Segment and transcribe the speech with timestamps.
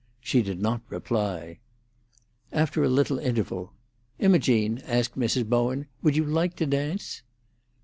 [0.19, 1.59] She did not reply.
[2.51, 3.73] After a little interval,
[4.17, 5.47] "Imogene," asked Mrs.
[5.47, 7.21] Bowen, "would you like to dance?"